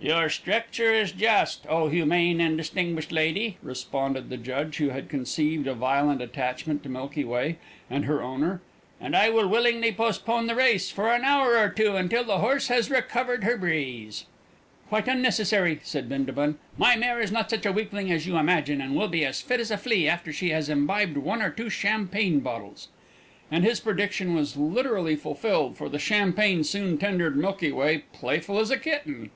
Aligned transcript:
"Your 0.00 0.28
stricture 0.30 0.92
is 0.94 1.10
just, 1.10 1.66
O 1.68 1.88
humane 1.88 2.40
and 2.40 2.56
distinguished 2.56 3.10
lady," 3.10 3.56
responded 3.64 4.30
the 4.30 4.36
judge, 4.36 4.76
who 4.76 4.90
had 4.90 5.08
conceived 5.08 5.66
a 5.66 5.74
violent 5.74 6.22
attachment 6.22 6.84
to 6.84 6.88
Milky 6.88 7.24
Way 7.24 7.56
and 7.90 8.04
her 8.04 8.22
owner, 8.22 8.60
"and 9.00 9.16
I 9.16 9.28
will 9.30 9.48
willingly 9.48 9.90
postpone 9.90 10.46
the 10.46 10.54
race 10.54 10.88
for 10.92 11.12
an 11.12 11.24
hour 11.24 11.58
or 11.58 11.68
two 11.68 11.96
until 11.96 12.22
the 12.22 12.38
horse 12.38 12.68
has 12.68 12.92
recovered 12.92 13.42
her 13.42 13.56
breeze." 13.58 14.26
"Quite 14.88 15.08
unnecessary!" 15.08 15.80
said 15.82 16.08
Bindabun. 16.08 16.60
"My 16.78 16.94
mare 16.94 17.20
is 17.20 17.32
not 17.32 17.50
such 17.50 17.66
a 17.66 17.72
weakling 17.72 18.12
as 18.12 18.24
you 18.24 18.36
imagine, 18.36 18.80
and 18.80 18.94
will 18.94 19.08
be 19.08 19.24
as 19.24 19.40
fit 19.42 19.58
as 19.58 19.72
a 19.72 19.76
flea 19.76 20.06
after 20.06 20.32
she 20.32 20.50
has 20.50 20.68
imbibed 20.68 21.16
one 21.16 21.42
or 21.42 21.50
two 21.50 21.68
champagne 21.68 22.38
bottles." 22.38 22.86
And 23.50 23.64
his 23.64 23.80
prediction 23.80 24.32
was 24.32 24.56
literally 24.56 25.16
fulfilled, 25.16 25.76
for 25.76 25.88
the 25.88 25.98
champagne 25.98 26.62
soon 26.62 26.96
rendered 26.98 27.36
Milky 27.36 27.72
Way 27.72 28.04
playful 28.12 28.60
as 28.60 28.70
a 28.70 28.78
kitten. 28.78 29.30